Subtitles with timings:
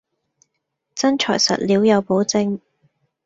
[0.95, 2.59] 真材實料有保證